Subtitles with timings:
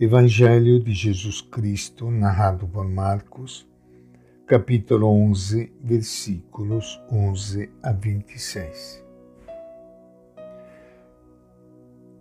[0.00, 3.68] Evangelho de Jesus Cristo, narrado por Marcos,
[4.46, 9.04] capítulo 11, versículos 11 a 26.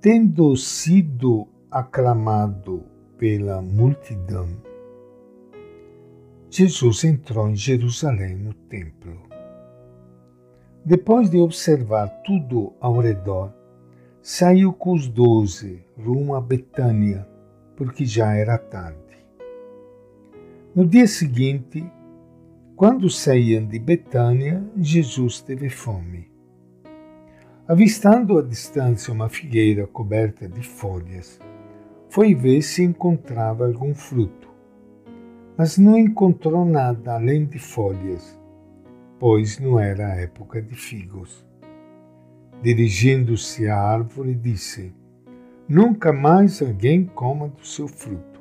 [0.01, 2.83] Tendo sido aclamado
[3.15, 4.47] pela multidão,
[6.49, 9.21] Jesus entrou em Jerusalém no templo.
[10.83, 13.53] Depois de observar tudo ao redor,
[14.19, 17.36] saiu com os doze rumo a Betânia
[17.77, 18.97] porque já era tarde.
[20.75, 21.85] No dia seguinte,
[22.75, 26.29] quando saíam de Betânia, Jesus teve fome.
[27.67, 31.39] Avistando à distância uma figueira coberta de folhas,
[32.09, 34.49] foi ver se encontrava algum fruto.
[35.55, 38.39] Mas não encontrou nada além de folhas,
[39.19, 41.45] pois não era época de figos.
[42.61, 44.93] Dirigindo-se à árvore, disse:
[45.67, 48.39] nunca mais alguém coma do seu fruto.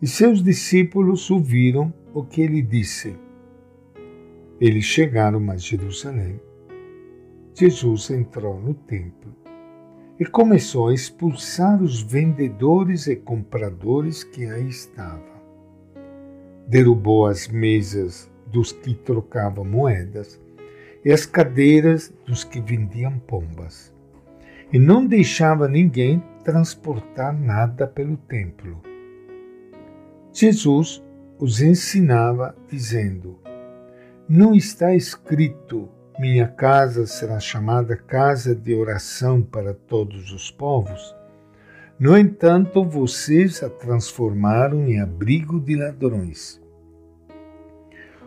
[0.00, 3.16] E seus discípulos ouviram o que ele disse.
[4.60, 6.40] Eles chegaram a Jerusalém.
[7.52, 9.34] Jesus entrou no templo
[10.20, 15.38] e começou a expulsar os vendedores e compradores que aí estavam.
[16.68, 20.40] Derrubou as mesas dos que trocavam moedas
[21.04, 23.92] e as cadeiras dos que vendiam pombas
[24.72, 28.80] e não deixava ninguém transportar nada pelo templo.
[30.32, 31.02] Jesus
[31.38, 33.38] os ensinava, dizendo:
[34.28, 35.88] Não está escrito:
[36.18, 41.14] Minha casa será chamada casa de oração para todos os povos?
[41.98, 46.60] No entanto, vocês a transformaram em abrigo de ladrões.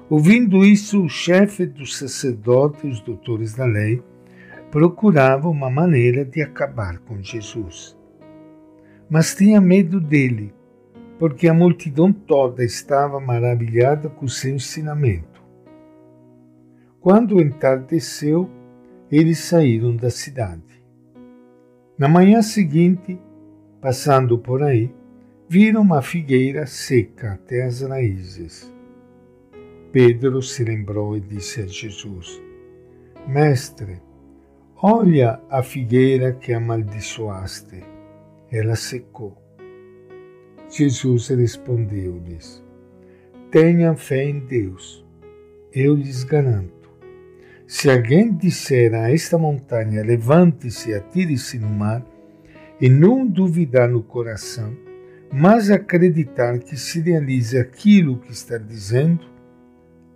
[0.09, 4.03] Ouvindo isso, o chefe dos sacerdotes e os doutores da lei
[4.71, 7.97] procurava uma maneira de acabar com Jesus.
[9.09, 10.53] Mas tinha medo dele,
[11.19, 15.43] porque a multidão toda estava maravilhada com seu ensinamento.
[17.01, 18.49] Quando entardeceu,
[19.11, 20.81] eles saíram da cidade.
[21.97, 23.19] Na manhã seguinte,
[23.81, 24.89] passando por aí,
[25.49, 28.73] viram uma figueira seca até as raízes.
[29.91, 32.41] Pedro se lembrou e disse a Jesus:
[33.27, 34.01] Mestre,
[34.83, 37.83] Olha a figueira que amaldiçoaste,
[38.51, 39.37] ela secou.
[40.71, 42.65] Jesus respondeu-lhes:
[43.51, 45.05] Tenham fé em Deus.
[45.71, 46.89] Eu lhes garanto.
[47.67, 52.03] Se alguém disser a esta montanha, levante-se e atire-se no mar,
[52.81, 54.75] e não duvidar no coração,
[55.31, 59.27] mas acreditar que se realize aquilo que está dizendo,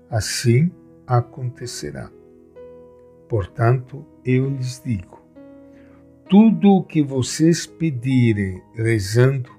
[0.10, 0.72] assim
[1.06, 2.10] acontecerá.
[3.36, 5.22] Portanto, eu lhes digo:
[6.30, 9.52] tudo o que vocês pedirem rezando,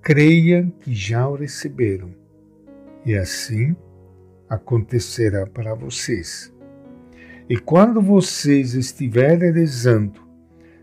[0.00, 2.14] creiam que já o receberam,
[3.04, 3.74] e assim
[4.48, 6.54] acontecerá para vocês.
[7.48, 10.20] E quando vocês estiverem rezando,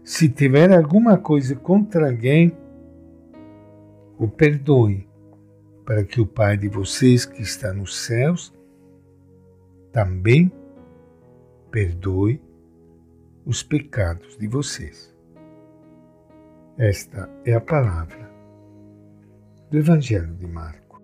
[0.03, 2.51] se tiver alguma coisa contra alguém,
[4.19, 5.07] o perdoe,
[5.85, 8.53] para que o Pai de vocês que está nos céus
[9.93, 10.51] também
[11.73, 12.39] perdoe
[13.47, 15.11] os pecados de vocês.
[16.77, 18.31] Esta é a palavra
[19.71, 21.01] do Evangelho de Marco.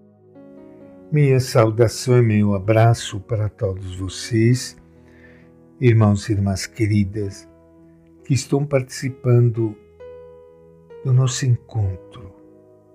[1.12, 4.78] Minha saudação e meu abraço para todos vocês,
[5.82, 7.50] irmãos e irmãs queridas,
[8.24, 9.76] que estão participando
[11.04, 12.32] do nosso encontro,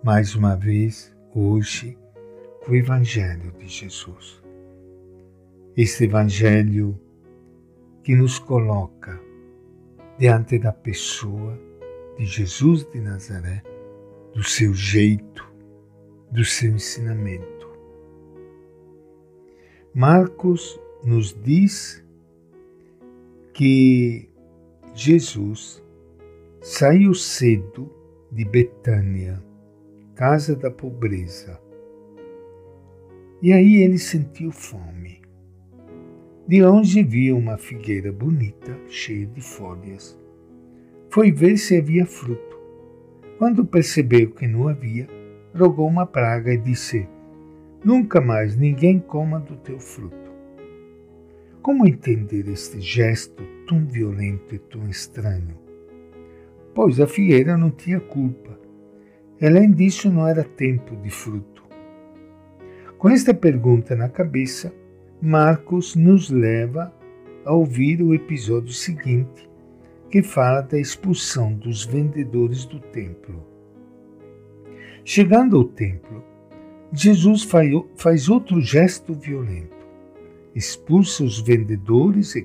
[0.00, 1.98] mais uma vez, hoje,
[2.64, 4.40] com o Evangelho de Jesus.
[5.76, 7.00] Este Evangelho
[8.04, 9.18] que nos coloca
[10.18, 11.58] diante da pessoa
[12.18, 13.62] de Jesus de Nazaré,
[14.34, 15.50] do seu jeito,
[16.30, 17.66] do seu ensinamento.
[19.94, 22.04] Marcos nos diz
[23.54, 24.28] que
[24.94, 25.82] Jesus
[26.60, 27.90] saiu cedo
[28.30, 29.42] de Betânia,
[30.14, 31.58] casa da pobreza,
[33.40, 35.23] e aí ele sentiu fome.
[36.46, 40.18] De longe via uma figueira bonita, cheia de folhas.
[41.08, 42.60] Foi ver se havia fruto.
[43.38, 45.08] Quando percebeu que não havia,
[45.54, 47.08] rogou uma praga e disse:
[47.82, 50.30] Nunca mais ninguém coma do teu fruto.
[51.62, 55.56] Como entender este gesto tão violento e tão estranho?
[56.74, 58.60] Pois a figueira não tinha culpa.
[59.40, 61.64] Além disso, não era tempo de fruto.
[62.98, 64.74] Com esta pergunta na cabeça,
[65.26, 66.94] Marcos nos leva
[67.46, 69.48] a ouvir o episódio seguinte,
[70.10, 73.42] que fala da expulsão dos vendedores do templo.
[75.02, 76.22] Chegando ao templo,
[76.92, 77.48] Jesus
[77.96, 79.86] faz outro gesto violento.
[80.54, 82.42] Expulsa os vendedores e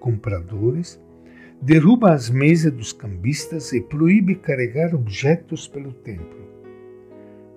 [0.00, 1.00] compradores,
[1.60, 6.42] derruba as mesas dos cambistas e proíbe carregar objetos pelo templo.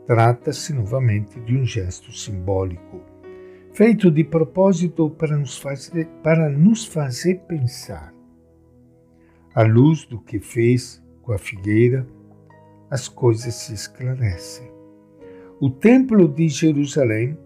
[0.06, 3.02] Trata-se novamente de um gesto simbólico,
[3.76, 8.14] feito de propósito para nos fazer, para nos fazer pensar.
[9.54, 12.08] À luz do que fez com a figueira,
[12.90, 14.72] as coisas se esclarecem.
[15.60, 17.38] O Templo de Jerusalém,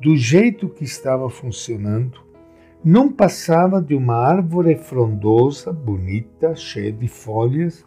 [0.00, 2.20] do jeito que estava funcionando,
[2.84, 7.84] não passava de uma árvore frondosa, bonita, cheia de folhas,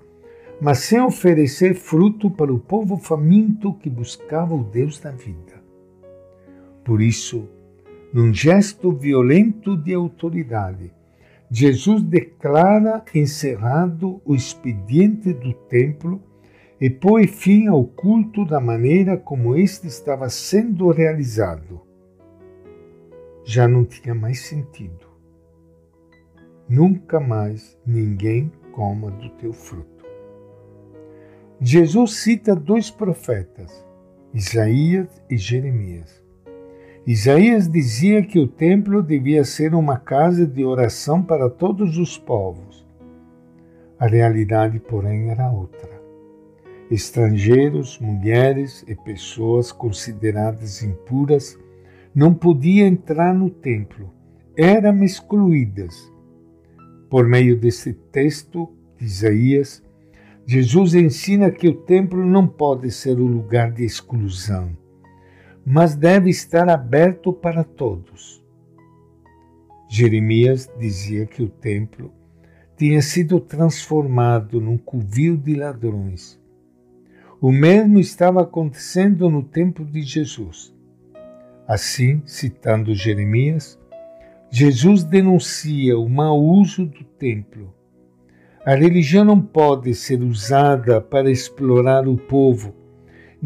[0.60, 5.64] mas sem oferecer fruto para o povo faminto que buscava o Deus da vida.
[6.84, 7.55] Por isso,
[8.16, 10.90] num gesto violento de autoridade,
[11.52, 16.24] Jesus declara encerrado o expediente do templo
[16.80, 21.82] e põe fim ao culto da maneira como este estava sendo realizado.
[23.44, 25.06] Já não tinha mais sentido.
[26.70, 30.06] Nunca mais ninguém coma do teu fruto.
[31.60, 33.86] Jesus cita dois profetas,
[34.34, 36.25] Isaías e Jeremias.
[37.08, 42.84] Isaías dizia que o templo devia ser uma casa de oração para todos os povos.
[44.00, 46.02] A realidade, porém, era outra.
[46.90, 51.56] Estrangeiros, mulheres e pessoas consideradas impuras
[52.14, 54.12] não podiam entrar no templo,
[54.58, 56.12] eram excluídas.
[57.08, 58.68] Por meio desse texto
[58.98, 59.84] de Isaías,
[60.44, 64.76] Jesus ensina que o templo não pode ser o lugar de exclusão,
[65.66, 68.44] mas deve estar aberto para todos.
[69.90, 72.14] Jeremias dizia que o templo
[72.78, 76.40] tinha sido transformado num covil de ladrões.
[77.42, 80.74] O mesmo estava acontecendo no tempo de Jesus.
[81.68, 83.80] Assim, citando Jeremias,
[84.52, 87.74] Jesus denuncia o mau uso do templo
[88.66, 92.74] a religião não pode ser usada para explorar o povo,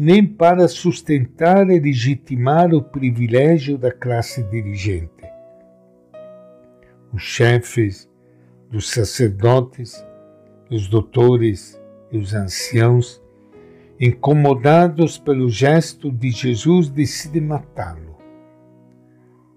[0.02, 5.28] nem para sustentar e legitimar o privilégio da classe dirigente.
[7.12, 8.10] Os chefes,
[8.72, 10.02] os sacerdotes,
[10.70, 11.78] os doutores
[12.10, 13.22] e os anciãos,
[14.00, 18.16] incomodados pelo gesto de Jesus, decidem matá-lo.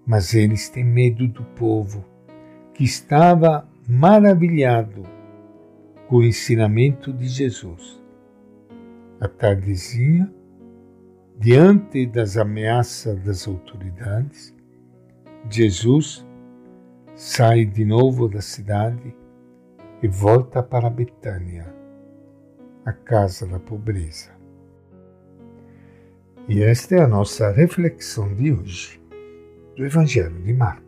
[0.06, 2.04] Mas eles têm medo do povo,
[2.74, 5.04] que estava maravilhado
[6.06, 8.03] com o ensinamento de Jesus.
[9.20, 10.32] A tardezinha,
[11.38, 14.54] diante das ameaças das autoridades,
[15.48, 16.26] Jesus
[17.14, 19.14] sai de novo da cidade
[20.02, 21.72] e volta para Betânia,
[22.84, 24.32] a casa da pobreza.
[26.48, 29.00] E esta é a nossa reflexão de hoje
[29.76, 30.83] do Evangelho de Marcos.